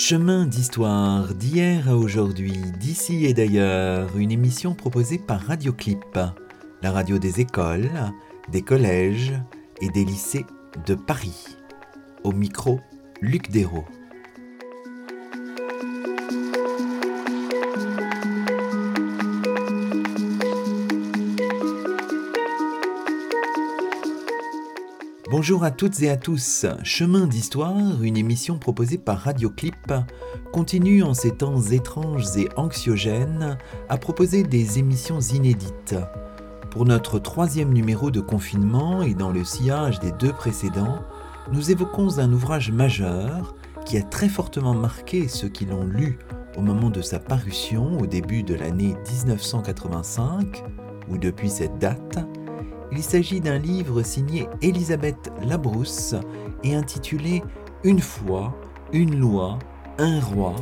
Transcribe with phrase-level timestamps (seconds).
[0.00, 6.16] Chemin d'histoire d'hier à aujourd'hui, d'ici et d'ailleurs, une émission proposée par Radioclip,
[6.82, 7.90] la radio des écoles,
[8.48, 9.32] des collèges
[9.80, 10.46] et des lycées
[10.86, 11.56] de Paris.
[12.22, 12.78] Au micro,
[13.22, 13.86] Luc Dérault.
[25.48, 26.66] Bonjour à toutes et à tous.
[26.82, 29.94] Chemin d'Histoire, une émission proposée par Radioclip,
[30.52, 33.56] continue en ces temps étranges et anxiogènes
[33.88, 35.96] à proposer des émissions inédites.
[36.70, 41.00] Pour notre troisième numéro de confinement et dans le sillage des deux précédents,
[41.50, 43.54] nous évoquons un ouvrage majeur
[43.86, 46.18] qui a très fortement marqué ceux qui l'ont lu
[46.58, 50.62] au moment de sa parution au début de l'année 1985,
[51.08, 52.18] ou depuis cette date,
[52.92, 56.14] il s'agit d'un livre signé Elisabeth Labrousse
[56.64, 57.42] et intitulé
[57.84, 58.56] Une fois,
[58.92, 59.58] une loi,
[59.98, 60.54] un roi,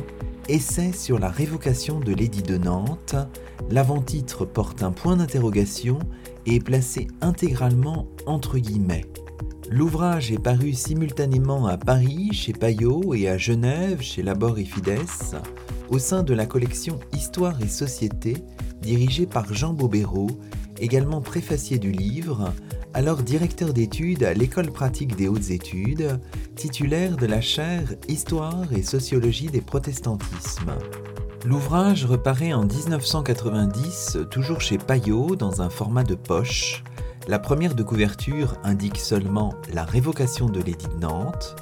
[0.49, 3.15] essai sur la révocation de l'édit de Nantes.
[3.69, 5.99] L'avant-titre porte un point d'interrogation
[6.45, 9.05] et est placé intégralement entre guillemets.
[9.69, 14.99] L'ouvrage est paru simultanément à Paris chez Payot et à Genève chez Labor et Fides
[15.89, 18.35] au sein de la collection Histoire et Société
[18.81, 20.27] dirigée par Jean Bobéro
[20.79, 22.53] également préfacier du livre,
[22.93, 26.19] alors directeur d'études à l'École pratique des hautes études,
[26.55, 30.73] titulaire de la chaire Histoire et sociologie des protestantismes.
[31.45, 36.83] L'ouvrage reparaît en 1990, toujours chez Payot, dans un format de poche.
[37.27, 41.55] La première de couverture indique seulement la révocation de l'édit de Nantes.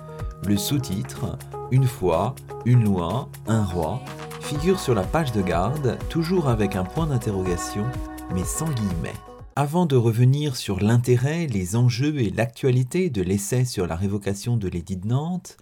[0.47, 1.37] Le sous-titre,
[1.71, 4.01] Une fois, une loi, un roi,
[4.41, 7.85] figure sur la page de garde, toujours avec un point d'interrogation
[8.33, 9.13] mais sans guillemets.
[9.55, 14.67] Avant de revenir sur l'intérêt, les enjeux et l'actualité de l'essai sur la révocation de
[14.67, 15.57] l'édit de Nantes,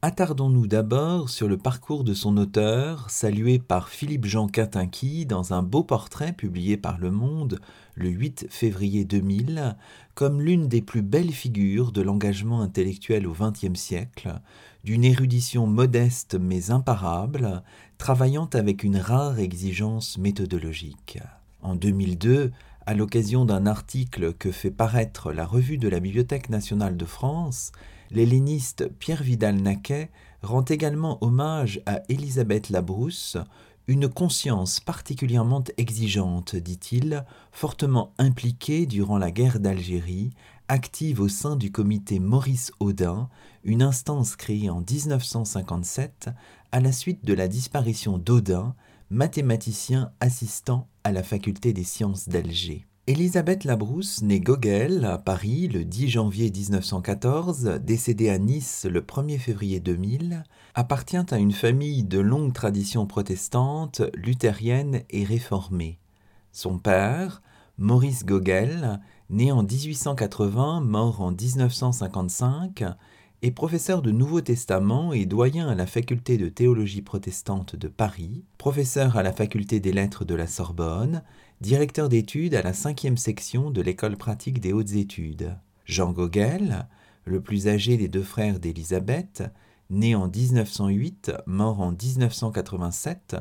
[0.00, 5.82] attardons-nous d'abord sur le parcours de son auteur, salué par Philippe-Jean Catinqui dans un beau
[5.82, 7.60] portrait publié par Le Monde
[7.94, 9.76] le 8 février 2000,
[10.14, 14.40] comme l'une des plus belles figures de l'engagement intellectuel au XXe siècle,
[14.84, 17.62] d'une érudition modeste mais imparable,
[17.98, 21.18] travaillant avec une rare exigence méthodologique.
[21.62, 22.50] En 2002,
[22.86, 27.70] à l'occasion d'un article que fait paraître la revue de la Bibliothèque nationale de France,
[28.10, 30.10] l'helléniste Pierre Vidal-Naquet
[30.42, 33.36] rend également hommage à Élisabeth Labrousse,
[33.86, 40.30] une conscience particulièrement exigeante, dit-il, fortement impliquée durant la guerre d'Algérie,
[40.68, 43.28] active au sein du comité Maurice Audin,
[43.62, 46.30] une instance créée en 1957
[46.72, 48.74] à la suite de la disparition d'Audin,
[49.10, 52.86] mathématicien assistant à la faculté des sciences d'Alger.
[53.08, 59.38] Élisabeth Labrousse, née Gogel à Paris le 10 janvier 1914, décédée à Nice le 1er
[59.38, 60.44] février 2000,
[60.76, 65.98] appartient à une famille de longue tradition protestante, luthérienne et réformée.
[66.52, 67.42] Son père,
[67.76, 72.84] Maurice Gogel, né en 1880, mort en 1955,
[73.42, 78.44] est professeur de Nouveau Testament et doyen à la faculté de théologie protestante de Paris,
[78.56, 81.24] professeur à la faculté des lettres de la Sorbonne,
[81.60, 85.56] directeur d'études à la cinquième section de l'école pratique des hautes études.
[85.86, 86.86] Jean Gogel,
[87.24, 89.42] le plus âgé des deux frères d'Élisabeth,
[89.90, 93.36] né en 1908, mort en 1987,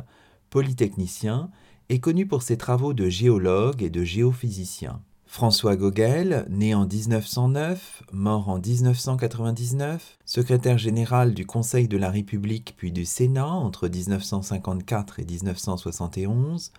[0.50, 1.52] polytechnicien,
[1.90, 5.00] est connu pour ses travaux de géologue et de géophysicien.
[5.34, 12.74] François Gogel, né en 1909, mort en 1999, secrétaire général du Conseil de la République
[12.76, 16.74] puis du Sénat entre 1954 et 1971,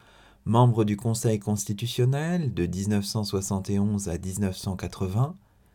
[0.44, 5.34] membre du Conseil constitutionnel de 1971 à 1980,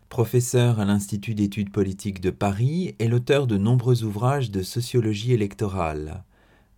[0.09, 6.23] professeur à l'Institut d'études politiques de Paris et l'auteur de nombreux ouvrages de sociologie électorale.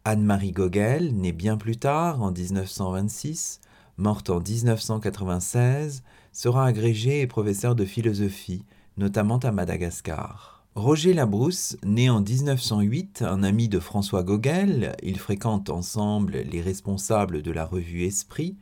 [0.05, 3.59] Anne-Marie Gogel, née bien plus tard, en 1926,
[3.99, 8.63] morte en 1996, sera agrégé et professeur de philosophie,
[8.97, 10.63] notamment à Madagascar.
[10.75, 17.41] Roger Labrousse, né en 1908, un ami de François Gogel, ils fréquentent ensemble les responsables
[17.41, 18.55] de la revue Esprit,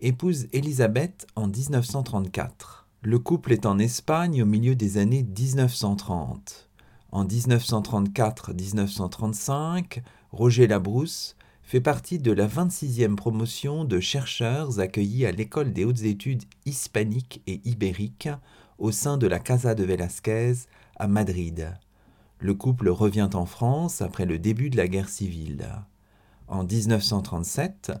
[0.00, 2.86] épouse Élisabeth en 1934.
[3.02, 6.68] Le couple est en Espagne au milieu des années 1930.
[7.10, 15.72] En 1934-1935, Roger Labrousse fait partie de la 26e promotion de chercheurs accueillis à l'École
[15.72, 18.28] des hautes études hispaniques et ibériques
[18.78, 20.52] au sein de la Casa de Velázquez
[20.96, 21.74] à Madrid.
[22.38, 25.66] Le couple revient en France après le début de la guerre civile.
[26.48, 27.92] En 1937,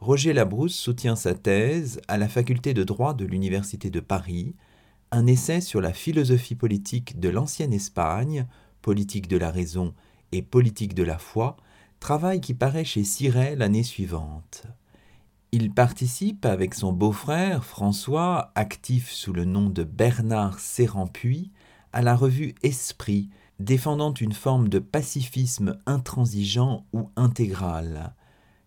[0.00, 4.56] Roger Labrousse soutient sa thèse à la faculté de droit de l'Université de Paris,
[5.12, 8.46] un essai sur la philosophie politique de l'ancienne Espagne,
[8.80, 9.94] politique de la raison
[10.32, 11.56] et politique de la foi,
[12.02, 14.64] travail qui paraît chez Siret l'année suivante.
[15.52, 21.52] Il participe avec son beau-frère François, actif sous le nom de Bernard Serrampuis,
[21.92, 23.28] à la revue Esprit,
[23.60, 28.16] défendant une forme de pacifisme intransigeant ou intégral.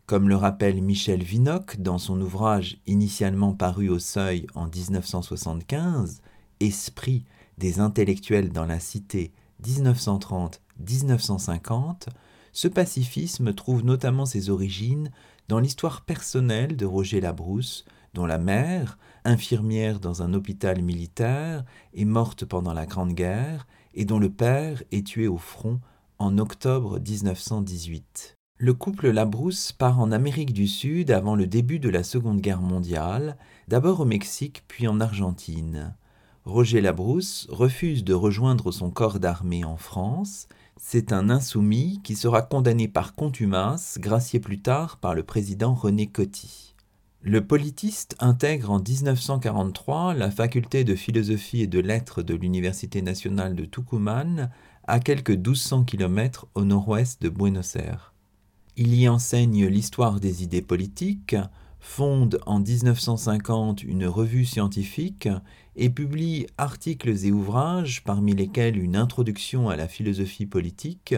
[0.06, 6.22] Comme le rappelle Michel Vinocq dans son ouvrage initialement paru au Seuil en 1975,
[6.62, 7.26] Esprit
[7.58, 12.08] des intellectuels dans la cité 1930-1950,
[12.56, 15.12] ce pacifisme trouve notamment ses origines
[15.50, 22.06] dans l'histoire personnelle de Roger Labrousse, dont la mère, infirmière dans un hôpital militaire, est
[22.06, 25.81] morte pendant la Grande Guerre et dont le père est tué au front
[26.18, 28.38] en octobre 1918.
[28.57, 32.62] Le couple Labrousse part en Amérique du Sud avant le début de la Seconde Guerre
[32.62, 33.36] mondiale,
[33.68, 35.94] d'abord au Mexique puis en Argentine.
[36.46, 40.48] Roger Labrousse refuse de rejoindre son corps d'armée en France
[40.88, 46.06] c'est un insoumis qui sera condamné par contumace, gracié plus tard par le président René
[46.06, 46.76] Coty.
[47.24, 53.56] Le politiste intègre en 1943 la faculté de philosophie et de lettres de l'Université nationale
[53.56, 54.52] de Tucumán,
[54.86, 58.14] à quelques 1200 km au nord-ouest de Buenos Aires.
[58.78, 61.36] Il y enseigne l'histoire des idées politiques,
[61.80, 65.30] fonde en 1950 une revue scientifique
[65.75, 71.16] et publie articles et ouvrages, parmi lesquels une introduction à la philosophie politique,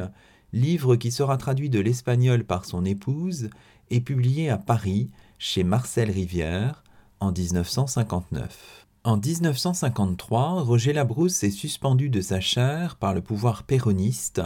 [0.53, 3.49] livre qui sera traduit de l'espagnol par son épouse
[3.89, 6.83] et publié à Paris chez Marcel Rivière
[7.19, 8.87] en 1959.
[9.03, 14.41] En 1953, Roger Labrousse est suspendu de sa chaire par le pouvoir péroniste.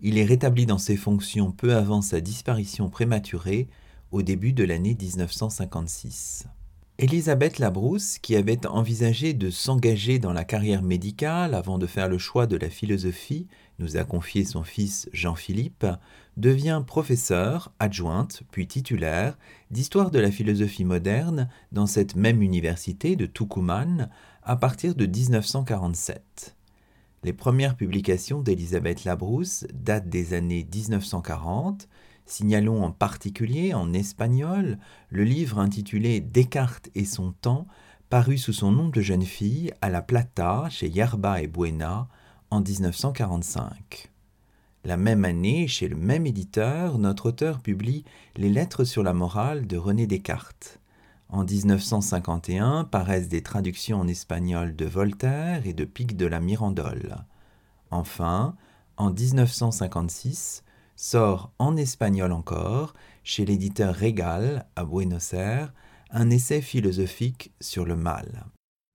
[0.00, 3.68] Il est rétabli dans ses fonctions peu avant sa disparition prématurée
[4.10, 6.46] au début de l'année 1956.
[7.02, 12.18] Elisabeth Labrousse, qui avait envisagé de s'engager dans la carrière médicale avant de faire le
[12.18, 13.46] choix de la philosophie,
[13.78, 15.86] nous a confié son fils Jean-Philippe,
[16.36, 19.38] devient professeur, adjointe, puis titulaire
[19.70, 24.10] d'histoire de la philosophie moderne dans cette même université de Tucumán
[24.42, 26.54] à partir de 1947.
[27.24, 31.88] Les premières publications d'Elisabeth Labrousse datent des années 1940,
[32.30, 34.78] Signalons en particulier en espagnol
[35.08, 37.66] le livre intitulé Descartes et son temps,
[38.08, 42.06] paru sous son nom de jeune fille à La Plata chez Yerba et Buena
[42.52, 44.12] en 1945.
[44.84, 48.04] La même année, chez le même éditeur, notre auteur publie
[48.36, 50.78] Les Lettres sur la morale de René Descartes.
[51.30, 57.24] En 1951 paraissent des traductions en espagnol de Voltaire et de Pic de la Mirandole.
[57.90, 58.54] Enfin,
[58.96, 60.62] en 1956,
[61.00, 62.92] sort en espagnol encore,
[63.24, 65.72] chez l'éditeur Régal à Buenos Aires,
[66.10, 68.44] un essai philosophique sur le mal.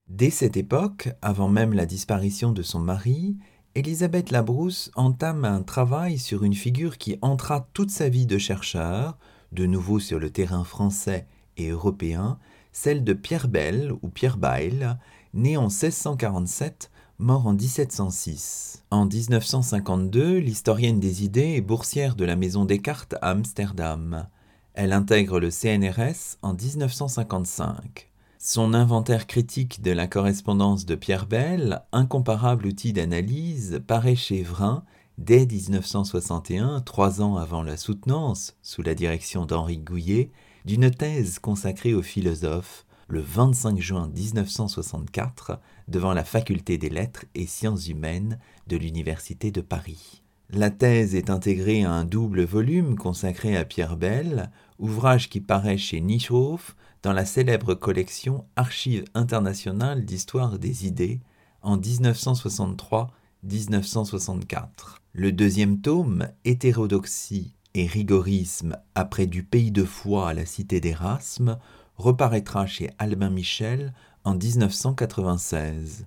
[0.08, 3.36] Dès cette époque, avant même la disparition de son mari,
[3.74, 9.18] Elisabeth Labrousse entame un travail sur une figure qui entra toute sa vie de chercheur,
[9.50, 11.26] de nouveau sur le terrain français
[11.56, 12.38] et européen,
[12.70, 14.96] celle de Pierre Bell ou Pierre Bayle,
[15.34, 18.84] né en 1647 mort en 1706.
[18.90, 24.26] En 1952, l'historienne des idées est boursière de la Maison Descartes à Amsterdam.
[24.74, 28.10] Elle intègre le CNRS en 1955.
[28.38, 34.84] Son inventaire critique de la correspondance de Pierre Bell, incomparable outil d'analyse, paraît chez Vrin
[35.18, 40.30] dès 1961, trois ans avant la soutenance, sous la direction d'Henri Gouillet,
[40.66, 47.46] d'une thèse consacrée aux philosophes, le 25 juin 1964 devant la faculté des lettres et
[47.46, 50.22] sciences humaines de l'Université de Paris.
[50.50, 55.78] La thèse est intégrée à un double volume consacré à Pierre Bell, ouvrage qui paraît
[55.78, 61.20] chez Nischoff dans la célèbre collection Archives internationales d'histoire des idées
[61.62, 64.68] en 1963-1964.
[65.12, 71.58] Le deuxième tome, Hétérodoxie et rigorisme après du pays de foi à la cité d'Erasme,
[71.96, 73.92] reparaîtra chez Albin Michel
[74.24, 76.06] en 1996.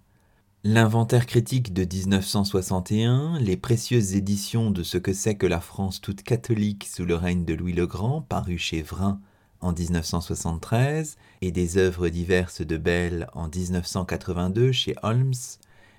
[0.64, 6.22] L'inventaire critique de 1961, les précieuses éditions de Ce que c'est que la France toute
[6.22, 9.22] catholique sous le règne de Louis le Grand, paru chez Vrin
[9.62, 15.34] en 1973, et des œuvres diverses de Bell en 1982 chez Holmes,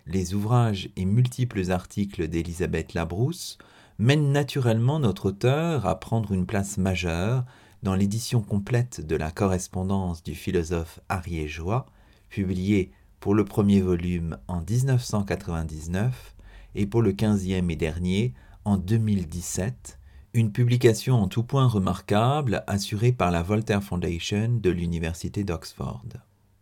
[0.06, 3.58] les ouvrages et multiples articles d'Elisabeth Labrousse
[3.98, 7.44] mènent naturellement notre auteur à prendre une place majeure
[7.82, 11.86] dans l'édition complète de la correspondance du philosophe ariégeois,
[12.28, 16.34] publiée pour le premier volume en 1999
[16.74, 18.34] et pour le quinzième et dernier
[18.64, 19.98] en 2017,
[20.32, 26.04] une publication en tout point remarquable assurée par la Voltaire Foundation de l'Université d'Oxford.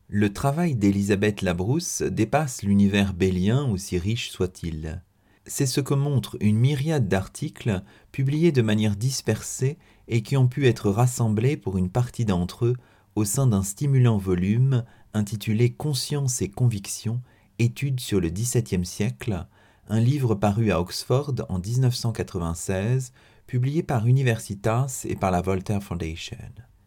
[0.08, 5.02] Le travail d'Elisabeth Labrousse dépasse l'univers bélien aussi riche soit-il.
[5.48, 10.66] C'est ce que montre une myriade d'articles publiés de manière dispersée et qui ont pu
[10.66, 12.76] être rassemblés pour une partie d'entre eux
[13.14, 17.20] au sein d'un stimulant volume intitulé Conscience et conviction,
[17.58, 19.46] études sur le XVIIe siècle,
[19.88, 23.12] un livre paru à Oxford en 1996,
[23.46, 26.36] publié par Universitas et par la Voltaire Foundation.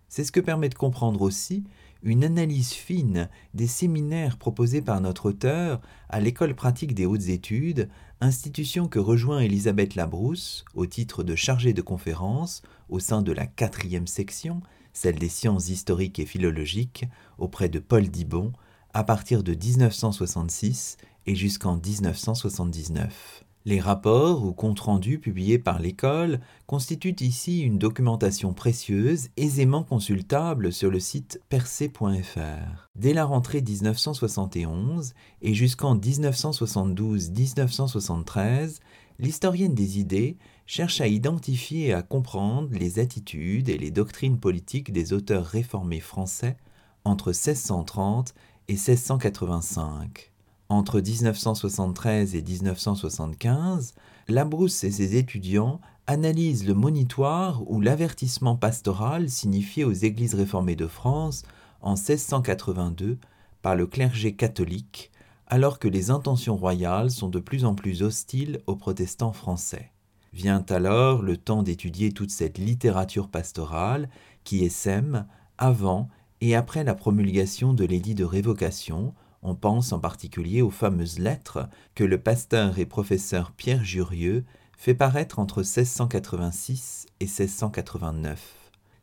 [0.08, 1.64] C'est ce que permet de comprendre aussi
[2.04, 7.90] une analyse fine des séminaires proposés par notre auteur à l'École pratique des hautes études,
[8.22, 13.46] institution que rejoint Elisabeth Labrousse au titre de chargée de conférence au sein de la
[13.46, 14.62] quatrième section,
[14.94, 17.06] celle des sciences historiques et philologiques,
[17.38, 18.52] auprès de Paul Dibon,
[18.94, 23.46] à partir de 1966 et jusqu'en 1979.
[23.64, 30.74] Les rapports ou comptes rendus publiés par l'école constituent ici une documentation précieuse aisément consultable
[30.74, 32.90] sur le site percé.fr.
[32.96, 35.14] Dès la rentrée 1971
[35.44, 38.80] et jusqu'en 1972-1973,
[39.20, 44.92] l'historienne des idées cherche à identifier et à comprendre les attitudes et les doctrines politiques
[44.92, 46.58] des auteurs réformés français
[47.04, 48.34] entre 1630
[48.70, 50.31] et 1685.
[50.72, 53.94] Entre 1973 et 1975,
[54.30, 60.88] Labrousse et ses étudiants analysent le monitoire ou l'avertissement pastoral signifié aux églises réformées de
[60.88, 61.44] France
[61.82, 63.18] en 1682
[63.62, 65.12] par le clergé catholique,
[65.48, 69.92] alors que les intentions royales sont de plus en plus hostiles aux protestants français.
[70.32, 74.08] Vient alors le temps d'étudier toute cette littérature pastorale
[74.46, 76.08] qui essaime avant
[76.40, 79.14] et après la promulgation de l'édit de révocation
[79.44, 84.46] on pense en particulier aux fameuses lettres que le pasteur et professeur Pierre Jurieux
[84.78, 88.56] fait paraître entre 1686 et 1689.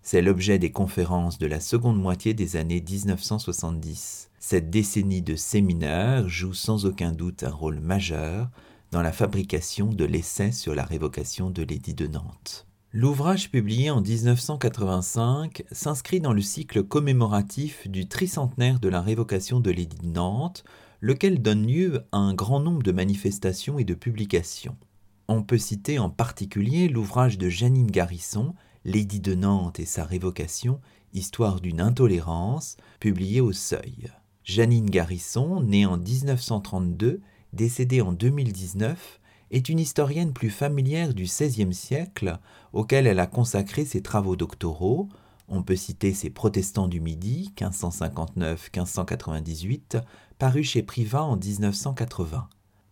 [0.02, 4.30] C'est l'objet des conférences de la seconde moitié des années 1970.
[4.38, 8.48] Cette décennie de séminaires joue sans aucun doute un rôle majeur
[8.90, 12.67] dans la fabrication de l'essai sur la révocation de l'édit de Nantes.
[12.90, 19.70] L'ouvrage publié en 1985 s'inscrit dans le cycle commémoratif du tricentenaire de la révocation de
[19.70, 20.64] l'édit de Nantes,
[21.02, 24.78] lequel donne lieu à un grand nombre de manifestations et de publications.
[25.28, 28.54] On peut citer en particulier l'ouvrage de Janine Garrison,
[28.86, 30.80] L'édit de Nantes et sa révocation,
[31.12, 34.10] histoire d'une intolérance, publié au Seuil.
[34.44, 37.20] Janine Garrison, née en 1932,
[37.52, 42.38] décédée en 2019, est une historienne plus familière du XVIe siècle,
[42.72, 45.08] auquel elle a consacré ses travaux doctoraux.
[45.48, 50.02] On peut citer ses Protestants du Midi, 1559-1598,
[50.38, 52.48] paru chez Privat en 1980.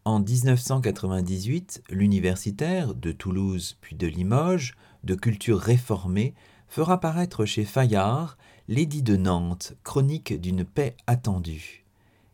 [0.06, 6.34] En 1998, l'universitaire, de Toulouse puis de Limoges, de culture réformée,
[6.68, 11.84] fera paraître chez Fayard L'édit de Nantes, chronique d'une paix attendue.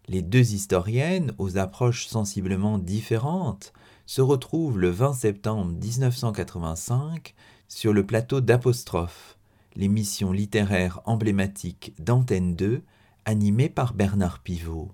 [0.08, 3.72] Les deux historiennes, aux approches sensiblement différentes,
[4.06, 7.34] se retrouve le 20 septembre 1985
[7.68, 9.38] sur le plateau d'Apostrophe,
[9.76, 12.82] l'émission littéraire emblématique d'Antenne 2,
[13.24, 14.90] animée par Bernard Pivot.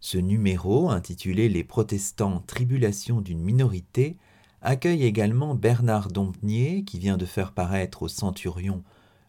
[0.00, 4.16] Ce numéro, intitulé Les protestants, tribulation d'une minorité,
[4.62, 8.82] accueille également Bernard Dompnier, qui vient de faire paraître au Centurion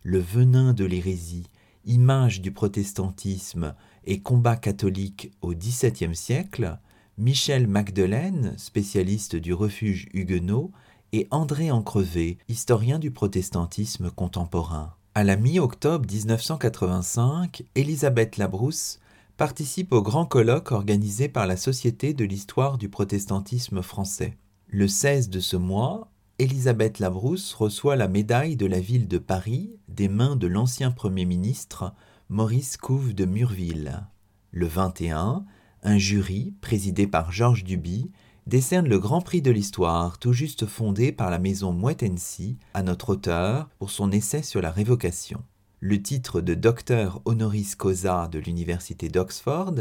[0.03, 1.47] Le venin de l'hérésie,
[1.85, 6.79] image du protestantisme et combat catholique au XVIIe siècle,
[7.19, 10.71] Michel Magdelaine, spécialiste du refuge huguenot,
[11.11, 14.95] et André Encrevé, historien du protestantisme contemporain.
[15.15, 19.01] À la mi-octobre 1985, Elisabeth Labrousse
[19.35, 24.38] participe au grand colloque organisé par la Société de l'histoire du protestantisme français.
[24.69, 26.07] Le 16 de ce mois,
[26.38, 31.25] Elisabeth Labrousse reçoit la médaille de la ville de Paris des mains de l'ancien Premier
[31.25, 31.93] ministre
[32.29, 34.07] Maurice Couve de Murville.
[34.51, 35.43] Le 21,
[35.83, 38.12] un jury, présidé par Georges Duby,
[38.48, 43.09] décerne le Grand Prix de l'Histoire, tout juste fondé par la maison Moitensi, à notre
[43.09, 45.43] auteur pour son essai sur la révocation.
[45.79, 49.75] Le titre de docteur honoris causa de l'Université d'Oxford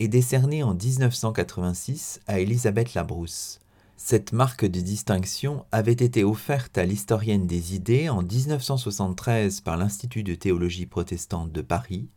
[0.00, 3.60] est décerné en 1986 à Elisabeth Labrousse.
[3.96, 10.22] Cette marque de distinction avait été offerte à l'historienne des idées en 1973 par l'Institut
[10.22, 12.08] de théologie protestante de Paris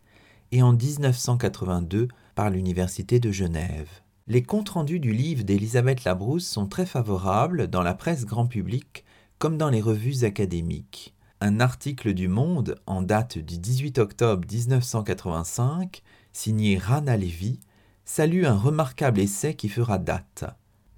[0.52, 2.08] et en 1982
[2.40, 3.90] par l'Université de Genève.
[4.28, 9.04] Les comptes rendus du livre d'Elisabeth Labrousse sont très favorables dans la presse grand public
[9.40, 11.14] comme dans les revues académiques.
[11.42, 17.60] Un article du Monde en date du 18 octobre 1985, signé Rana Levy,
[18.06, 20.46] salue un remarquable essai qui fera date.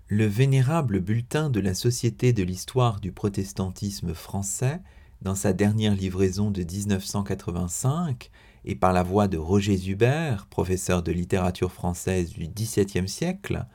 [0.09, 4.79] Le vénérable bulletin de la Société de l'histoire du protestantisme français,
[5.23, 8.29] dans sa dernière livraison de 1985,
[8.65, 13.65] et par la voix de Roger Zuber, professeur de littérature française du XVIIe siècle,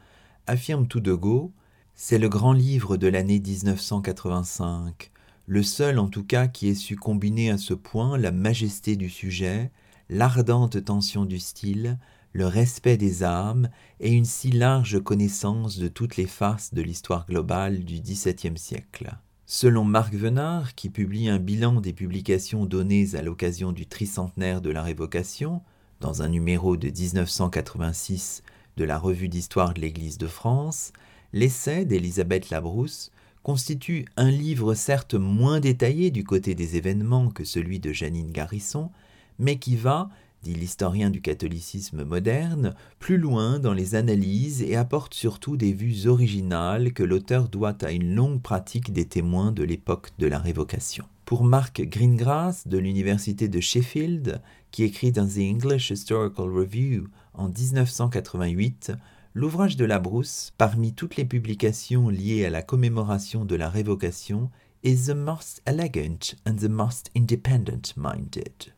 [0.46, 1.52] affirme tout de go
[1.94, 5.10] C'est le grand livre de l'année 1985,
[5.46, 9.08] le seul en tout cas qui ait su combiner à ce point la majesté du
[9.08, 9.70] sujet,
[10.08, 11.98] l'ardente tension du style,
[12.32, 17.26] le respect des âmes et une si large connaissance de toutes les faces de l'histoire
[17.26, 19.16] globale du XVIIe siècle.
[19.48, 24.70] Selon Marc Venard, qui publie un bilan des publications données à l'occasion du tricentenaire de
[24.70, 25.62] la Révocation,
[26.00, 28.42] dans un numéro de 1986
[28.76, 30.92] de la Revue d'histoire de l'Église de France,
[31.32, 33.12] l'essai d'Élisabeth Labrousse
[33.44, 38.90] constitue un livre certes moins détaillé du côté des événements que celui de Janine Garrison,
[39.38, 40.08] mais qui va,
[40.42, 46.06] dit l'historien du catholicisme moderne, plus loin dans les analyses et apporte surtout des vues
[46.06, 51.04] originales que l'auteur doit à une longue pratique des témoins de l'époque de la Révocation.
[51.24, 54.40] Pour Mark Greengrass de l'université de Sheffield,
[54.70, 58.92] qui écrit dans The English Historical Review en 1988,
[59.34, 64.50] l'ouvrage de la Brousse, parmi toutes les publications liées à la commémoration de la Révocation,
[64.84, 68.75] is the most elegant and the most independent minded.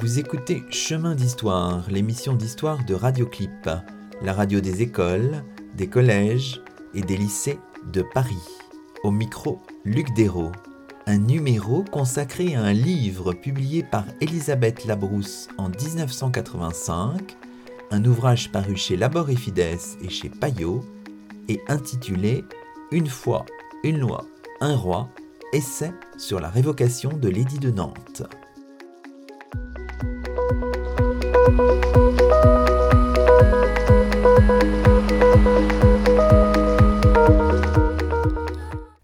[0.00, 3.68] Vous écoutez Chemin d'Histoire, l'émission d'histoire de Radioclip,
[4.22, 5.44] la radio des écoles,
[5.76, 6.62] des collèges
[6.94, 7.58] et des lycées
[7.92, 8.48] de Paris.
[9.04, 10.52] Au micro, Luc Dérault.
[11.06, 17.36] Un numéro consacré à un livre publié par Elisabeth Labrousse en 1985,
[17.90, 20.82] un ouvrage paru chez Labor et Fides et chez Payot,
[21.48, 22.42] et intitulé
[22.90, 23.44] Une fois,
[23.84, 24.24] une loi,
[24.62, 25.10] un roi,
[25.52, 28.22] essai sur la révocation de l'édit de Nantes.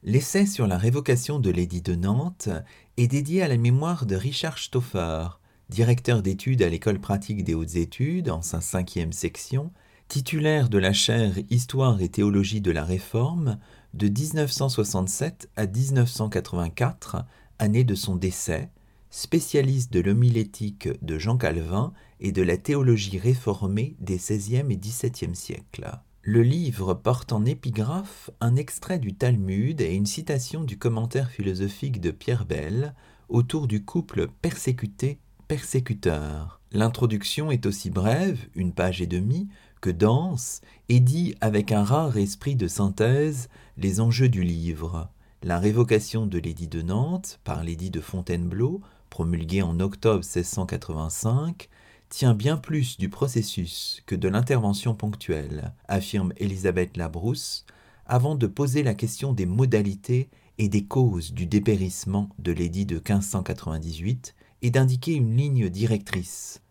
[0.02, 2.48] L'essai sur la révocation de l'édit de Nantes
[2.96, 5.28] est dédié à la mémoire de Richard Stoffer,
[5.68, 9.72] directeur d'études à l'École pratique des hautes études en sa cinquième section,
[10.08, 13.58] titulaire de la chaire Histoire et théologie de la Réforme
[13.94, 17.24] de 1967 à 1984,
[17.58, 18.70] année de son décès,
[19.16, 25.34] spécialiste de l'homilétique de Jean Calvin et de la théologie réformée des XVIe et XVIIe
[25.34, 25.90] siècles.
[26.20, 32.02] Le livre porte en épigraphe un extrait du Talmud et une citation du commentaire philosophique
[32.02, 32.94] de Pierre Bell
[33.30, 36.60] autour du couple persécuté-persécuteur.
[36.72, 39.48] L'introduction est aussi brève, une page et demie,
[39.80, 43.48] que dense et dit avec un rare esprit de synthèse
[43.78, 45.08] les enjeux du livre.
[45.42, 51.68] La révocation de l'édit de Nantes par l'édit de Fontainebleau, promulgué en octobre 1685,
[52.08, 57.66] tient bien plus du processus que de l'intervention ponctuelle, affirme Elisabeth Labrousse,
[58.06, 62.96] avant de poser la question des modalités et des causes du dépérissement de l'édit de
[62.96, 66.62] 1598 et d'indiquer une ligne directrice.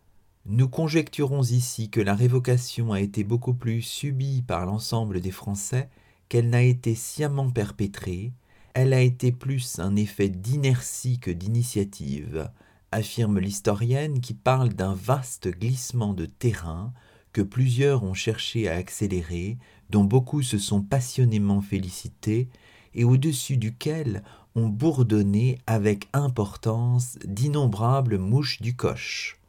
[0.46, 5.88] Nous conjecturons ici que la révocation a été beaucoup plus subie par l'ensemble des Français
[6.28, 8.32] qu'elle n'a été sciemment perpétrée,
[8.76, 12.50] elle a été plus un effet d'inertie que d'initiative,
[12.92, 16.92] affirme l'historienne qui parle d'un vaste glissement de terrain
[17.32, 19.56] que plusieurs ont cherché à accélérer,
[19.88, 22.50] dont beaucoup se sont passionnément félicités,
[22.92, 24.22] et au-dessus duquel
[24.54, 29.40] ont bourdonné avec importance d'innombrables mouches du coche.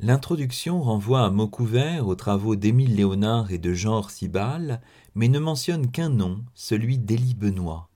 [0.00, 4.80] L'introduction renvoie à mots couverts aux travaux d'Émile Léonard et de Jean Orsibal,
[5.14, 7.90] mais ne mentionne qu'un nom, celui d'Élie Benoît.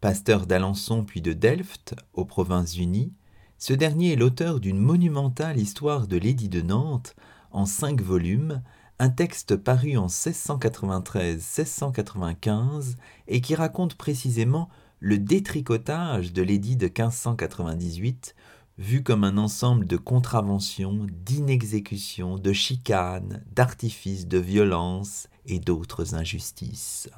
[0.00, 3.12] Pasteur d'Alençon puis de Delft, aux Provinces-Unies,
[3.58, 7.14] ce dernier est l'auteur d'une monumentale histoire de l'édit de Nantes
[7.50, 8.62] en cinq volumes,
[8.98, 12.96] un texte paru en 1693-1695
[13.28, 18.34] et qui raconte précisément le détricotage de l'édit de 1598,
[18.78, 27.10] vu comme un ensemble de contraventions, d'inexécutions, de chicanes, d'artifices, de violences et d'autres injustices.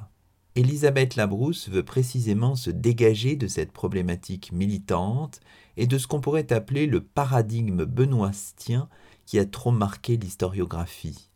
[0.55, 5.39] Élisabeth Labrousse veut précisément se dégager de cette problématique militante
[5.77, 8.87] et de ce qu'on pourrait appeler le paradigme benoîstien
[9.25, 11.31] qui a trop marqué l'historiographie.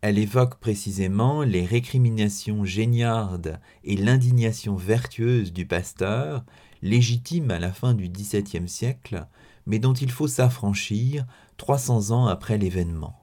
[0.00, 6.42] Elle évoque précisément les récriminations géniardes et l'indignation vertueuse du pasteur,
[6.80, 9.26] légitime à la fin du XVIIe siècle,
[9.66, 11.26] mais dont il faut s'affranchir
[11.58, 13.22] 300 ans après l'événement.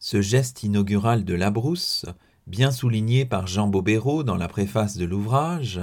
[0.00, 2.06] Ce geste inaugural de Labrousse,
[2.46, 5.80] bien souligné par Jean Bobéro dans la préface de l'ouvrage,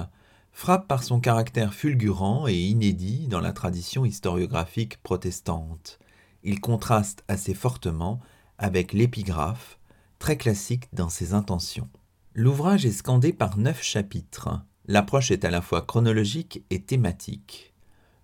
[0.51, 5.99] frappe par son caractère fulgurant et inédit dans la tradition historiographique protestante.
[6.43, 8.19] Il contraste assez fortement
[8.57, 9.79] avec l'épigraphe,
[10.19, 11.89] très classique dans ses intentions.
[12.33, 14.61] L'ouvrage est scandé par neuf chapitres.
[14.87, 17.73] L'approche est à la fois chronologique et thématique.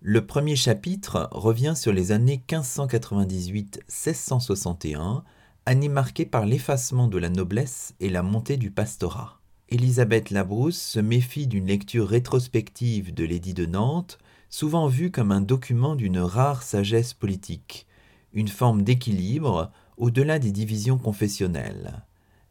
[0.00, 5.22] Le premier chapitre revient sur les années 1598-1661,
[5.66, 9.40] année marquée par l'effacement de la noblesse et la montée du pastorat.
[9.70, 14.18] Élisabeth Labrousse se méfie d'une lecture rétrospective de l'édit de Nantes,
[14.50, 17.86] souvent vue comme un document d'une rare sagesse politique,
[18.34, 22.04] une forme d'équilibre au-delà des divisions confessionnelles.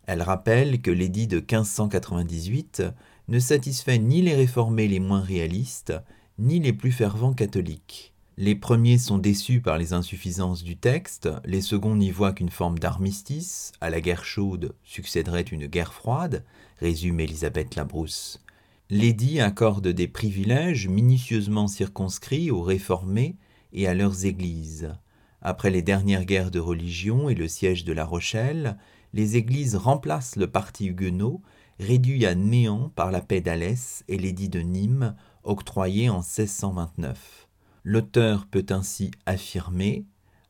[0.05, 2.83] Elle rappelle que l'édit de 1598
[3.27, 5.93] ne satisfait ni les réformés les moins réalistes,
[6.39, 8.12] ni les plus fervents catholiques.
[8.37, 12.79] Les premiers sont déçus par les insuffisances du texte, les seconds n'y voient qu'une forme
[12.79, 16.43] d'armistice, à la guerre chaude succéderait une guerre froide,
[16.79, 18.43] résume Élisabeth Labrousse.
[18.89, 23.35] L'édit accorde des privilèges minutieusement circonscrits aux réformés
[23.71, 24.95] et à leurs églises.
[25.43, 28.79] Après les dernières guerres de religion et le siège de La Rochelle,
[29.13, 31.43] les églises remplacent le parti huguenot,
[31.79, 37.42] réduit à néant par la paix d'Alès et l'édit de Nîmes, octroyé en 1629.
[37.85, 40.05] L'auteur peut ainsi affirmer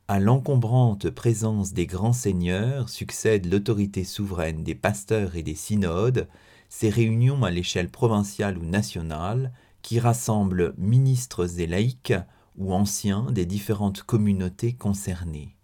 [0.08, 6.28] à l'encombrante présence des grands seigneurs succède l'autorité souveraine des pasteurs et des synodes,
[6.70, 12.14] ces réunions à l'échelle provinciale ou nationale qui rassemblent ministres et laïcs
[12.58, 15.56] ou anciens des différentes communautés concernées.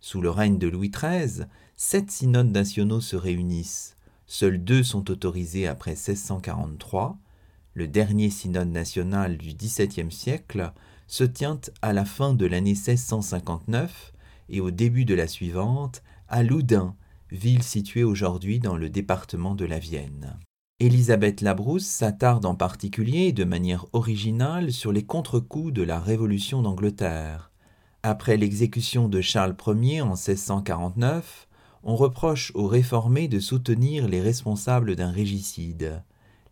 [0.00, 3.96] Sous le règne de Louis XIII, sept synodes nationaux se réunissent.
[4.26, 7.18] Seuls deux sont autorisés après 1643.
[7.74, 10.72] Le dernier synode national du XVIIe siècle
[11.08, 14.12] se tient à la fin de l'année 1659
[14.50, 16.94] et au début de la suivante à Loudun,
[17.32, 20.38] ville située aujourd'hui dans le département de la Vienne.
[20.80, 27.50] Élisabeth Labrousse s'attarde en particulier de manière originale sur les contre-coups de la Révolution d'Angleterre.
[28.04, 31.48] Après l'exécution de Charles Ier en 1649,
[31.82, 36.02] on reproche aux réformés de soutenir les responsables d'un régicide.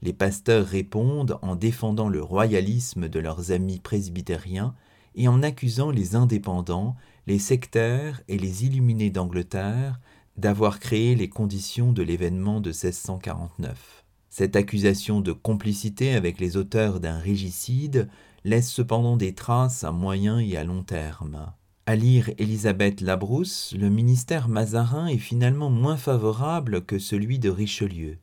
[0.03, 4.75] Les pasteurs répondent en défendant le royalisme de leurs amis presbytériens
[5.15, 9.99] et en accusant les indépendants, les sectaires et les illuminés d'Angleterre
[10.37, 14.05] d'avoir créé les conditions de l'événement de 1649.
[14.29, 18.09] Cette accusation de complicité avec les auteurs d'un régicide
[18.45, 21.53] laisse cependant des traces à moyen et à long terme.
[21.87, 28.19] À lire Élisabeth Labrousse, le ministère Mazarin est finalement moins favorable que celui de Richelieu.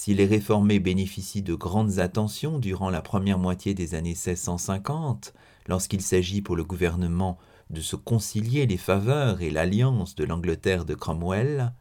[0.00, 5.34] Si les réformés bénéficient de grandes attentions durant la première moitié des années 1650,
[5.66, 7.36] lorsqu'il s'agit pour le gouvernement
[7.70, 11.72] de se concilier les faveurs et l'alliance de l'Angleterre de Cromwell,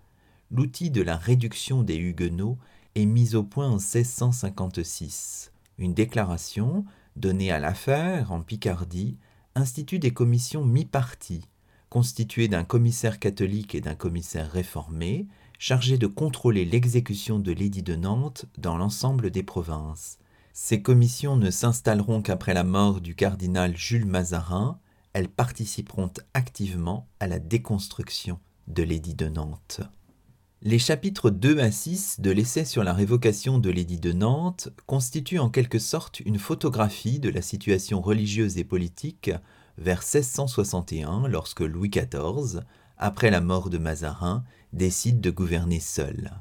[0.49, 2.57] l'outil de la réduction des Huguenots
[2.95, 5.51] est mis au point en 1656.
[5.77, 6.85] Une déclaration,
[7.17, 9.15] donnée à l'affaire en Picardie,
[9.53, 11.47] institue des commissions mi-parties,
[11.91, 15.27] constituées d'un commissaire catholique et d'un commissaire réformé,
[15.59, 20.19] chargé de contrôler l'exécution de l'édit de Nantes dans l'ensemble des provinces.
[20.53, 24.79] Ces commissions ne s'installeront qu'après la mort du cardinal Jules Mazarin,
[25.13, 29.81] elles participeront activement à la déconstruction de l'édit de Nantes.
[30.63, 35.39] Les chapitres 2 à 6 de l'essai sur la révocation de l'édit de Nantes constituent
[35.39, 39.29] en quelque sorte une photographie de la situation religieuse et politique
[39.77, 42.61] vers 1661 lorsque Louis XIV,
[42.97, 44.43] après la mort de Mazarin,
[44.73, 46.31] décide de gouverner seul.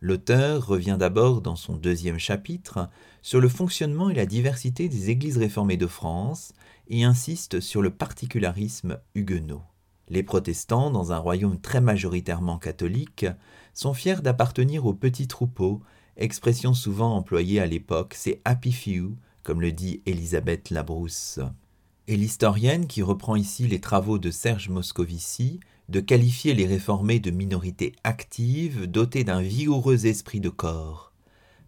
[0.00, 2.90] L'auteur revient d'abord dans son deuxième chapitre
[3.22, 6.52] sur le fonctionnement et la diversité des églises réformées de France
[6.88, 9.62] et insiste sur le particularisme huguenot.
[10.08, 13.24] Les protestants, dans un royaume très majoritairement catholique,
[13.72, 15.80] sont fiers d'appartenir au petit troupeau,
[16.18, 21.40] expression souvent employée à l'époque, c'est happy few, comme le dit Élisabeth Labrousse.
[22.06, 27.30] Et l'historienne qui reprend ici les travaux de Serge Moscovici de qualifier les réformés de
[27.30, 31.12] minorités actives dotées d'un vigoureux esprit de corps.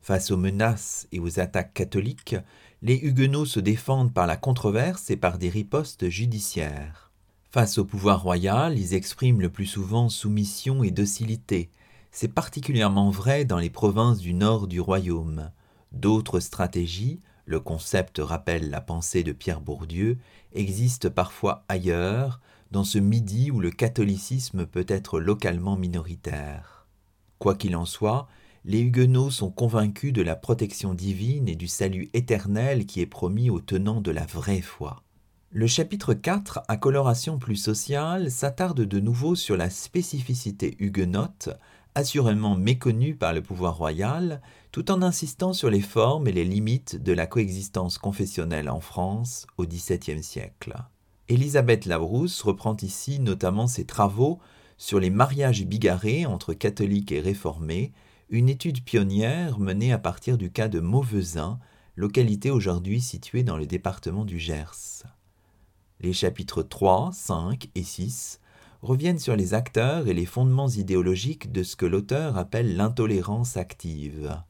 [0.01, 2.37] Face aux menaces et aux attaques catholiques,
[2.83, 7.11] les Huguenots se défendent par la controverse et par des ripostes judiciaires.
[7.51, 11.71] Face au pouvoir royal, ils expriment le plus souvent soumission et docilité.
[12.11, 15.51] C'est particulièrement vrai dans les provinces du nord du royaume.
[15.93, 20.19] D'autres stratégies, le concept rappelle la pensée de Pierre Bourdieu,
[20.53, 26.87] existent parfois ailleurs, dans ce midi où le catholicisme peut être localement minoritaire.
[27.39, 28.29] Quoi qu'il en soit,
[28.65, 33.49] les Huguenots sont convaincus de la protection divine et du salut éternel qui est promis
[33.49, 35.03] aux tenants de la vraie foi.
[35.51, 41.51] Le chapitre 4, à coloration plus sociale, s'attarde de nouveau sur la spécificité huguenote,
[41.95, 47.01] assurément méconnue par le pouvoir royal, tout en insistant sur les formes et les limites
[47.01, 50.75] de la coexistence confessionnelle en France au XVIIe siècle.
[51.29, 54.39] Élisabeth Labrousse reprend ici notamment ses travaux
[54.79, 57.93] sur les mariages bigarrés entre catholiques et réformés,
[58.31, 61.59] une étude pionnière menée à partir du cas de Mauvezin,
[61.97, 65.03] localité aujourd'hui située dans le département du Gers.
[66.01, 68.41] Les chapitres 3, 5 et 6
[68.83, 74.43] reviennent sur les acteurs et les fondements idéologiques de ce que l'auteur appelle l'intolérance active.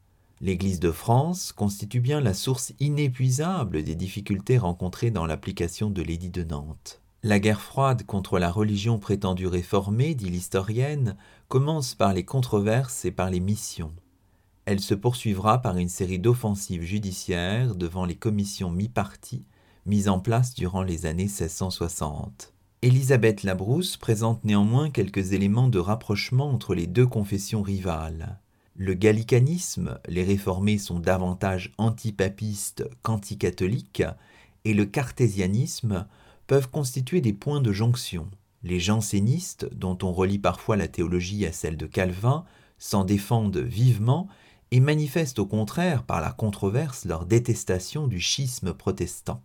[0.42, 6.30] L'Église de France constitue bien la source inépuisable des difficultés rencontrées dans l'application de l'édit
[6.30, 7.00] de Nantes.
[7.22, 11.16] La guerre froide contre la religion prétendue réformée, dit l'historienne,
[11.48, 13.94] commence par les controverses et par les missions.
[14.66, 19.44] Elle se poursuivra par une série d'offensives judiciaires devant les commissions mi-parties
[19.86, 22.52] mises en place durant les années 1660.
[22.82, 28.38] Élisabeth Labrousse présente néanmoins quelques éléments de rapprochement entre les deux confessions rivales.
[28.78, 34.02] Le gallicanisme, les réformés sont davantage antipapistes qu'anticatholiques,
[34.66, 36.06] et le cartésianisme
[36.46, 38.28] peuvent constituer des points de jonction.
[38.62, 42.44] Les jansénistes, dont on relie parfois la théologie à celle de Calvin,
[42.78, 44.28] s'en défendent vivement
[44.72, 49.42] et manifestent au contraire par la controverse leur détestation du schisme protestant.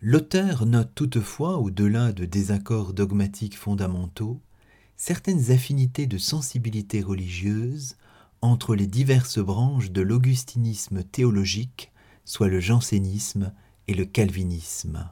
[0.00, 4.40] L'auteur note toutefois, au-delà de désaccords dogmatiques fondamentaux,
[4.96, 7.96] certaines affinités de sensibilité religieuse
[8.42, 11.92] entre les diverses branches de l'augustinisme théologique,
[12.24, 13.52] soit le jansénisme
[13.88, 15.08] et le calvinisme.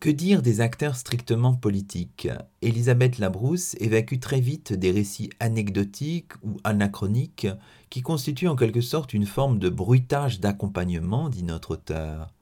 [0.00, 2.28] Que dire des acteurs strictement politiques?
[2.60, 7.46] Élisabeth Labrousse évacue très vite des récits anecdotiques ou anachroniques
[7.88, 12.32] qui constituent en quelque sorte une forme de bruitage d'accompagnement, dit notre auteur.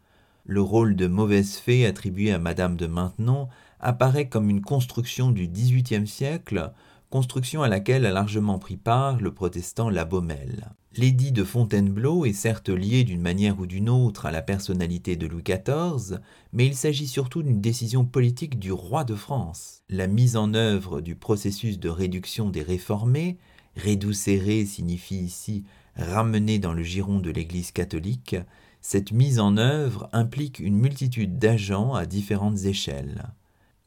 [0.46, 3.48] Le rôle de mauvaise fée attribué à Madame de Maintenon
[3.78, 6.72] apparaît comme une construction du XVIIIe siècle,
[7.10, 10.70] construction à laquelle a largement pris part le protestant La Baumelle.
[10.96, 15.26] L'édit de Fontainebleau est certes lié d'une manière ou d'une autre à la personnalité de
[15.26, 16.20] Louis XIV,
[16.52, 19.82] mais il s'agit surtout d'une décision politique du roi de France.
[19.88, 23.38] La mise en œuvre du processus de réduction des réformés,
[23.76, 25.64] rédoucérer signifie ici
[25.96, 28.36] ramener dans le giron de l'Église catholique,
[28.80, 33.32] cette mise en œuvre implique une multitude d'agents à différentes échelles.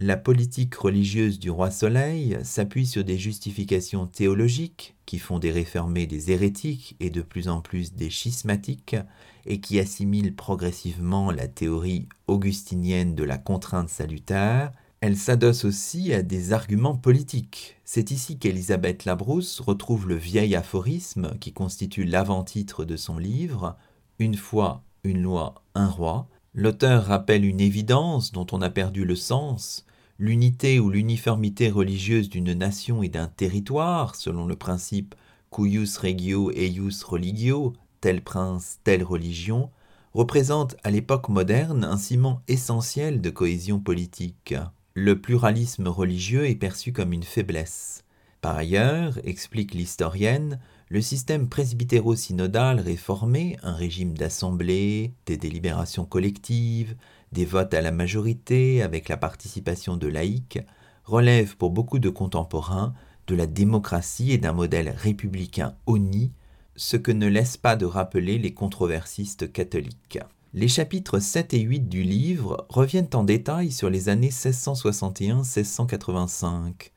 [0.05, 6.07] La politique religieuse du roi Soleil s'appuie sur des justifications théologiques qui font des réformés
[6.07, 8.97] des hérétiques et de plus en plus des schismatiques
[9.45, 14.73] et qui assimilent progressivement la théorie augustinienne de la contrainte salutaire.
[14.99, 17.77] Elle s'adosse aussi à des arguments politiques.
[17.85, 23.77] C'est ici qu'Élisabeth Labrousse retrouve le vieil aphorisme qui constitue l'avant-titre de son livre
[24.19, 29.15] une fois, une loi, un roi, l'auteur rappelle une évidence dont on a perdu le
[29.15, 29.85] sens,
[30.23, 35.15] l'unité ou l'uniformité religieuse d'une nation et d'un territoire, selon le principe
[35.51, 39.69] cuius regio eius religio, tel prince, telle religion,
[40.13, 44.55] représente à l'époque moderne un ciment essentiel de cohésion politique.
[44.93, 48.05] Le pluralisme religieux est perçu comme une faiblesse.
[48.39, 50.57] Par ailleurs, explique l'historienne,
[50.87, 56.95] le système presbytéro-synodal réformé, un régime d'assemblée, des délibérations collectives,
[57.33, 60.59] des votes à la majorité avec la participation de laïcs,
[61.03, 62.93] relève pour beaucoup de contemporains
[63.27, 66.31] de la démocratie et d'un modèle républicain honni,
[66.75, 70.19] ce que ne laisse pas de rappeler les controversistes catholiques.
[70.53, 76.91] Les chapitres 7 et 8 du livre reviennent en détail sur les années 1661-1685.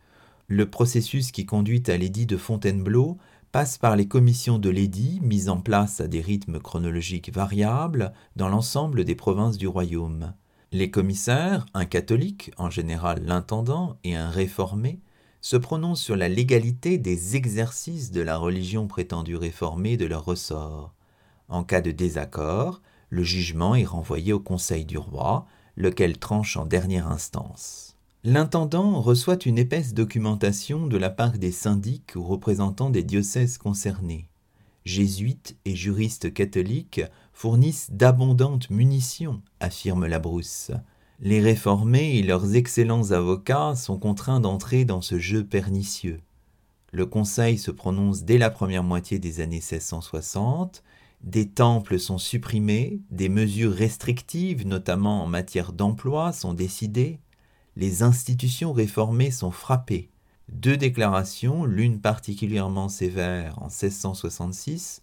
[0.49, 3.17] Le processus qui conduit à l'édit de Fontainebleau
[3.57, 8.51] passe par les commissions de l'édit mises en place à des rythmes chronologiques variables dans
[8.51, 10.35] l'ensemble des provinces du royaume.
[10.73, 15.01] Les commissaires, un catholique, en général l'intendant, et un réformé,
[15.41, 20.93] se prononcent sur la légalité des exercices de la religion prétendue réformée de leur ressort.
[21.49, 26.67] En cas de désaccord, le jugement est renvoyé au conseil du roi, lequel tranche en
[26.67, 27.86] dernière instance.
[28.29, 34.27] L'intendant reçoit une épaisse documentation de la part des syndics ou représentants des diocèses concernés.
[34.85, 40.73] Jésuites et juristes catholiques fournissent d'abondantes munitions, affirme la brousse.
[41.21, 46.19] Les réformés et leurs excellents avocats sont contraints d'entrer dans ce jeu pernicieux.
[46.91, 50.83] Le Conseil se prononce dès la première moitié des années 1660,
[51.23, 57.21] des temples sont supprimés, des mesures restrictives, notamment en matière d'emploi, sont décidées,
[57.77, 60.09] les institutions réformées sont frappées.
[60.49, 65.03] Deux déclarations, l'une particulièrement sévère en 1666,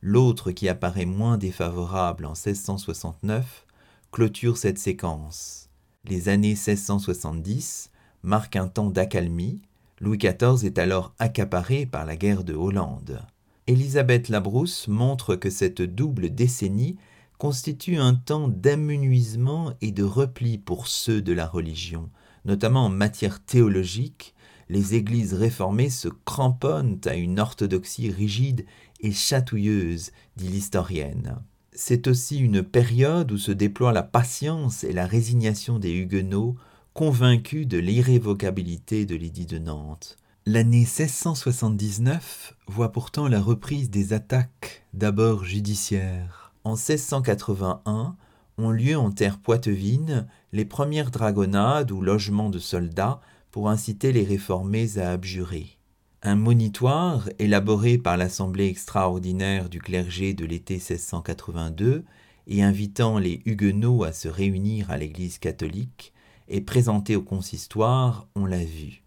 [0.00, 3.66] l'autre qui apparaît moins défavorable en 1669,
[4.10, 5.68] clôturent cette séquence.
[6.04, 7.90] Les années 1670
[8.22, 9.60] marquent un temps d'accalmie.
[10.00, 13.20] Louis XIV est alors accaparé par la guerre de Hollande.
[13.66, 16.96] Élisabeth Labrousse montre que cette double décennie
[17.44, 22.08] constitue un temps d'amenuisement et de repli pour ceux de la religion,
[22.46, 24.34] notamment en matière théologique,
[24.70, 28.64] les églises réformées se cramponnent à une orthodoxie rigide
[29.00, 31.36] et chatouilleuse, dit l'historienne.
[31.74, 36.56] C'est aussi une période où se déploie la patience et la résignation des Huguenots,
[36.94, 40.16] convaincus de l'irrévocabilité de l'édit de Nantes.
[40.46, 46.43] L'année 1679 voit pourtant la reprise des attaques, d'abord judiciaires.
[46.64, 48.16] En 1681
[48.56, 54.24] ont lieu en terre poitevine les premières dragonnades ou logements de soldats pour inciter les
[54.24, 55.78] réformés à abjurer.
[56.22, 62.04] Un monitoire, élaboré par l'Assemblée extraordinaire du clergé de l'été 1682
[62.46, 66.14] et invitant les Huguenots à se réunir à l'Église catholique,
[66.48, 69.02] est présenté au consistoire, on l'a vu.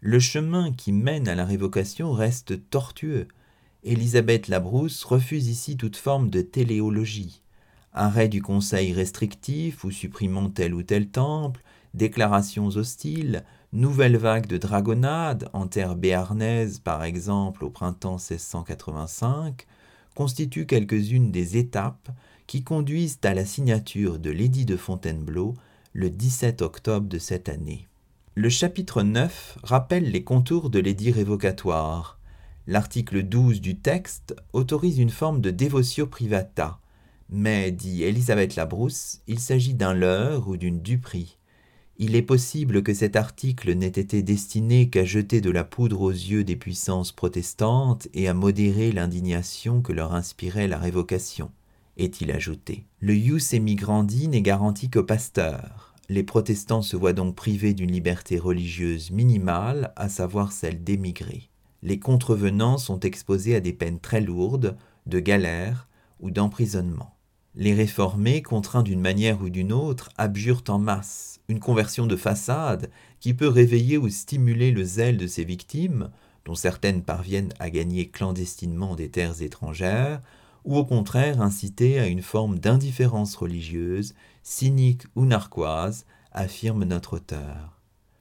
[0.00, 3.28] Le chemin qui mène à la révocation reste tortueux.
[3.84, 7.42] Élisabeth Labrousse refuse ici toute forme de téléologie.
[7.92, 11.60] Arrêt du conseil restrictif ou supprimant tel ou tel temple,
[11.92, 13.42] déclarations hostiles,
[13.72, 19.66] nouvelle vague de dragonnades en terre béarnaise par exemple au printemps 1685,
[20.14, 22.10] constituent quelques-unes des étapes
[22.46, 25.54] qui conduisent à la signature de l'édit de Fontainebleau
[25.92, 27.88] le 17 octobre de cette année.
[28.36, 32.20] Le chapitre 9 rappelle les contours de l'édit révocatoire.
[32.66, 36.78] L'article 12 du texte autorise une forme de dévotio privata,
[37.34, 41.38] mais, dit Elisabeth Labrousse, il s'agit d'un leurre ou d'une duperie.
[41.96, 46.10] Il est possible que cet article n'ait été destiné qu'à jeter de la poudre aux
[46.10, 51.50] yeux des puissances protestantes et à modérer l'indignation que leur inspirait la révocation,
[51.96, 52.84] est-il ajouté.
[53.00, 55.94] Le ius emigrandi n'est garanti qu'aux pasteurs.
[56.08, 61.48] Les protestants se voient donc privés d'une liberté religieuse minimale, à savoir celle d'émigrer.
[61.82, 65.88] Les contrevenants sont exposés à des peines très lourdes, de galère
[66.20, 67.16] ou d'emprisonnement.
[67.54, 72.88] Les réformés, contraints d'une manière ou d'une autre, abjurent en masse, une conversion de façade
[73.20, 76.10] qui peut réveiller ou stimuler le zèle de ses victimes,
[76.44, 80.20] dont certaines parviennent à gagner clandestinement des terres étrangères,
[80.64, 87.71] ou au contraire inciter à une forme d'indifférence religieuse, cynique ou narquoise, affirme notre auteur.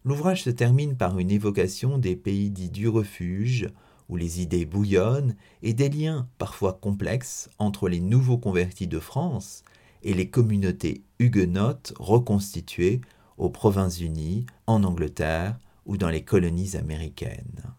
[0.04, 3.70] L'ouvrage se termine par une évocation des pays dits du refuge,
[4.10, 9.64] où les idées bouillonnent, et des liens parfois complexes entre les nouveaux convertis de France
[10.04, 13.02] et les communautés huguenotes reconstituées
[13.38, 17.74] aux Provinces-Unies, en Angleterre ou dans les colonies américaines.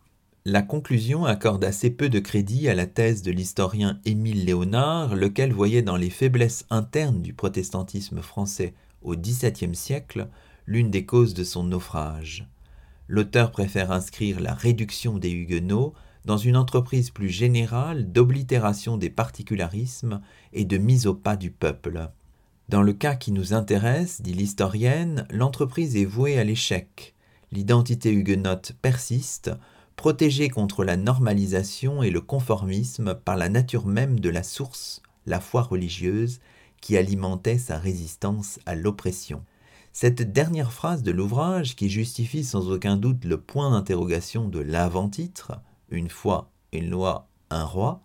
[0.44, 5.52] La conclusion accorde assez peu de crédit à la thèse de l'historien Émile Léonard, lequel
[5.52, 10.28] voyait dans les faiblesses internes du protestantisme français au XVIIe siècle
[10.66, 12.48] l'une des causes de son naufrage.
[13.08, 15.94] L'auteur préfère inscrire la réduction des Huguenots
[16.24, 20.20] dans une entreprise plus générale d'oblitération des particularismes
[20.52, 22.10] et de mise au pas du peuple.
[22.68, 27.14] Dans le cas qui nous intéresse, dit l'historienne, l'entreprise est vouée à l'échec.
[27.50, 29.50] L'identité huguenote persiste,
[29.96, 35.40] protégée contre la normalisation et le conformisme par la nature même de la source, la
[35.40, 36.40] foi religieuse,
[36.80, 39.44] qui alimentait sa résistance à l'oppression.
[39.94, 45.60] Cette dernière phrase de l'ouvrage, qui justifie sans aucun doute le point d'interrogation de l'avant-titre,
[45.90, 48.00] une foi, une loi, un roi,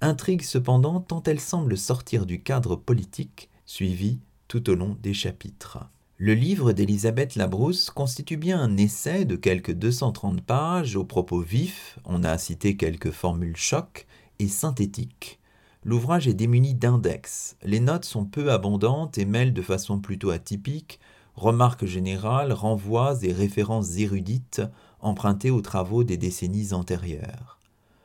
[0.00, 5.80] intrigue cependant tant elle semble sortir du cadre politique suivi tout au long des chapitres.
[6.16, 11.98] Le livre d'Elisabeth Labrousse constitue bien un essai de quelques 230 pages aux propos vifs,
[12.04, 14.06] on a cité quelques formules chocs,
[14.38, 15.40] et synthétiques.
[15.84, 21.00] L'ouvrage est démuni d'index, les notes sont peu abondantes et mêlent de façon plutôt atypique
[21.34, 24.62] remarques générales, renvois et références érudites
[25.00, 27.58] empruntées aux travaux des décennies antérieures.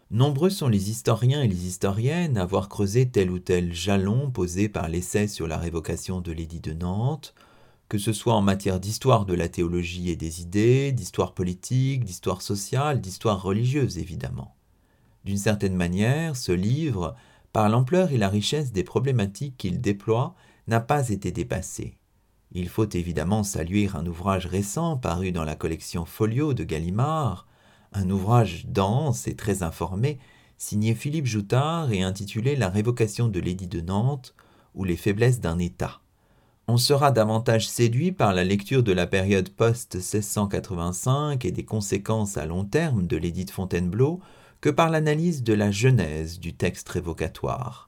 [0.09, 4.69] Nombreux sont les historiens et les historiennes à avoir creusé tel ou tel jalon posé
[4.69, 7.33] par l'essai sur la révocation de l'édit de Nantes,
[7.89, 12.41] que ce soit en matière d'histoire de la théologie et des idées, d'histoire politique, d'histoire
[12.41, 14.55] sociale, d'histoire religieuse évidemment.
[15.25, 17.15] D'une certaine manière, ce livre,
[17.51, 20.35] par l'ampleur et la richesse des problématiques qu'il déploie,
[20.67, 21.96] n'a pas été dépassé.
[22.51, 27.45] Il faut évidemment saluer un ouvrage récent paru dans la collection Folio de Gallimard,
[27.93, 30.19] un ouvrage dense et très informé,
[30.57, 34.33] signé Philippe Joutard et intitulé La révocation de l'édit de Nantes
[34.75, 36.01] ou les faiblesses d'un État.
[36.69, 42.45] On sera davantage séduit par la lecture de la période post-1685 et des conséquences à
[42.45, 44.19] long terme de l'édit de Fontainebleau
[44.59, 47.86] que par l'analyse de la genèse du texte révocatoire.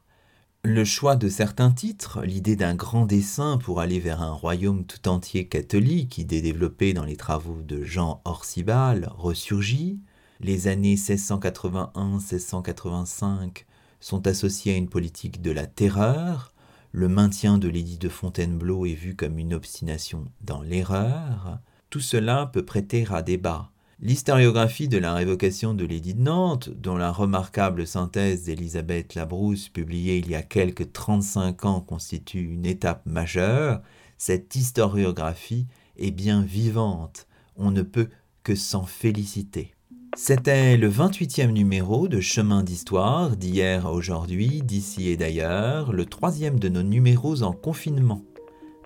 [0.66, 5.07] Le choix de certains titres, l'idée d'un grand dessein pour aller vers un royaume tout
[5.07, 10.01] entier catholique, idée développée dans les travaux de Jean Orsibal, ressurgit.
[10.41, 13.64] Les années 1681-1685
[14.01, 16.51] sont associées à une politique de la terreur.
[16.91, 21.60] Le maintien de l'édit de Fontainebleau est vu comme une obstination dans l'erreur.
[21.89, 23.72] Tout cela peut prêter à débat.
[24.02, 30.20] L'historiographie de la révocation de l'édit de Nantes, dont la remarquable synthèse d'Elisabeth Labrousse publiée
[30.20, 33.82] il y a quelques 35 ans constitue une étape majeure,
[34.18, 37.28] cette historiographie est bien vivante,
[37.58, 38.08] on ne peut
[38.43, 39.74] que s'en féliciter.
[40.16, 46.58] C'était le 28e numéro de Chemin d'Histoire, d'hier à aujourd'hui, d'ici et d'ailleurs, le troisième
[46.58, 48.24] de nos numéros en confinement.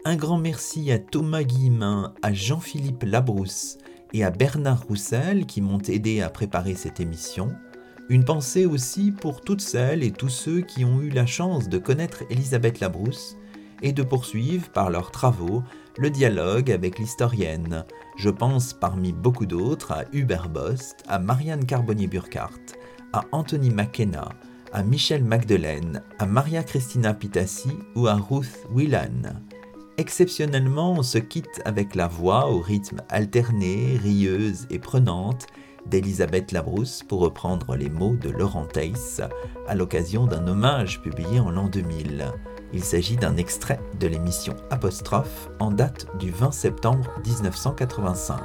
[0.06, 3.78] Un grand merci à Thomas Guillemin, à Jean-Philippe Labrousse,
[4.14, 7.54] et à Bernard Roussel qui m'ont aidé à préparer cette émission.
[8.10, 11.78] Une pensée aussi pour toutes celles et tous ceux qui ont eu la chance de
[11.78, 13.38] connaître Elisabeth Labrousse
[13.82, 15.64] et de poursuivre par leurs travaux
[15.98, 17.86] le dialogue avec l'historienne.
[18.18, 22.76] Je pense parmi beaucoup d'autres à Hubert Bost, à Marianne Carbonnier-Burkhardt,
[23.14, 24.30] à Anthony McKenna,
[24.72, 29.34] à Michel Magdelaine, à Maria Christina Pitassi ou à Ruth Whelan.
[29.98, 35.46] Exceptionnellement, on se quitte avec la voix au rythme alterné, rieuse et prenante
[35.86, 39.22] d'Elisabeth Labrousse pour reprendre les mots de Laurent Teiss
[39.68, 42.26] à l'occasion d'un hommage publié en l'an 2000.
[42.74, 48.40] Il s'agit d'un extrait de l'émission Apostrophe en date du 20 septembre 1985.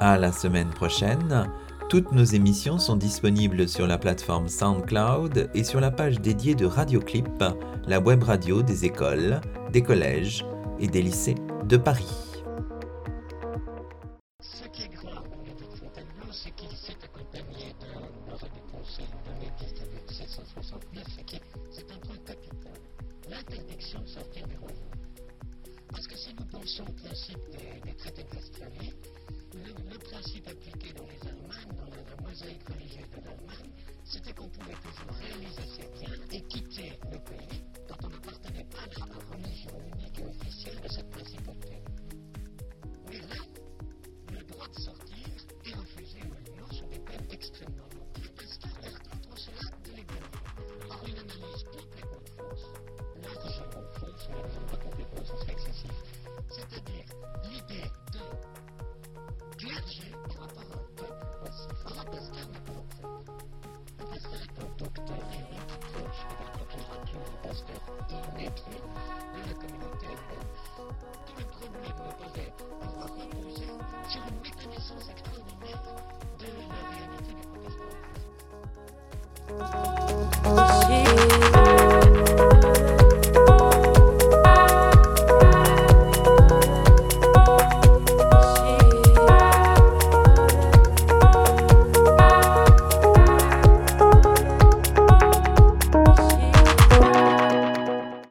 [0.00, 1.48] À la semaine prochaine.
[1.88, 6.64] Toutes nos émissions sont disponibles sur la plateforme SoundCloud et sur la page dédiée de
[6.64, 7.44] Radioclip,
[7.86, 9.40] la web radio des écoles,
[9.72, 10.44] des collèges
[10.82, 12.12] et des lycées de Paris.
[14.40, 19.30] Ce qui est grave de Fontainebleau, c'est qu'il s'est accompagné d'un arrêt du Conseil de
[19.40, 22.72] mai 1769, et qui c'est un point capital,
[23.30, 24.78] l'interdiction de sortir des royaumes.
[25.88, 28.92] Parce que si nous pensons au principe des, des traités de Westphalie,
[29.54, 33.70] le, principe appliqué dans les Allemagnes, dans la, la mosaïque religieuse de l'Allemagne,
[34.04, 38.82] c'était qu'on pouvait toujours réaliser ses biens et quitter le pays quand on n'appartenait pas
[38.82, 41.82] à la religion unique et officielle de cette principauté.
[43.08, 43.42] Mais là,
[44.32, 45.28] le droit de sortir
[45.64, 48.18] est refusé aux l'Union sur des peines extrêmement lourdes.
[48.18, 48.70] Il instaure
[49.10, 50.38] contre cela de l'égalité.
[50.90, 52.66] Or, une analyse complètement fausse,
[53.22, 55.92] largement fausse, mais complètement, excessif.
[56.50, 57.04] C'est-à-dire
[57.44, 58.71] l'idée de
[59.58, 60.48] clergé par